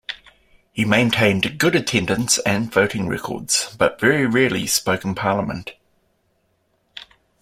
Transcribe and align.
He 0.73 0.83
maintained 0.83 1.59
good 1.59 1.75
attendance 1.75 2.39
and 2.39 2.71
voting 2.73 3.07
records, 3.07 3.75
but 3.77 3.99
very 3.99 4.25
rarely 4.25 4.65
spoke 4.65 5.05
in 5.05 5.13
Parliament. 5.13 5.73